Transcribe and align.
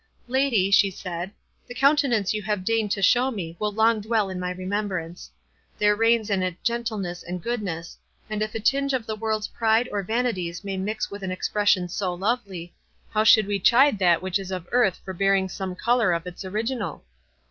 "Lady," 0.27 0.71
she 0.71 0.89
said, 0.89 1.29
"the 1.67 1.75
countenance 1.75 2.33
you 2.33 2.41
have 2.41 2.65
deigned 2.65 2.89
to 2.89 3.03
show 3.03 3.29
me 3.29 3.55
will 3.59 3.71
long 3.71 4.01
dwell 4.01 4.31
in 4.31 4.39
my 4.39 4.49
remembrance. 4.51 5.29
There 5.77 5.95
reigns 5.95 6.31
in 6.31 6.41
it 6.41 6.63
gentleness 6.63 7.21
and 7.21 7.39
goodness; 7.39 7.99
and 8.27 8.41
if 8.41 8.55
a 8.55 8.59
tinge 8.59 8.93
of 8.93 9.05
the 9.05 9.15
world's 9.15 9.49
pride 9.49 9.87
or 9.91 10.01
vanities 10.01 10.63
may 10.63 10.75
mix 10.75 11.11
with 11.11 11.21
an 11.21 11.29
expression 11.31 11.87
so 11.87 12.15
lovely, 12.15 12.73
how 13.11 13.23
should 13.23 13.45
we 13.45 13.59
chide 13.59 13.99
that 13.99 14.23
which 14.23 14.39
is 14.39 14.49
of 14.49 14.65
earth 14.71 14.99
for 15.05 15.13
bearing 15.13 15.47
some 15.47 15.75
colour 15.75 16.13
of 16.13 16.25
its 16.25 16.43
original? 16.43 17.05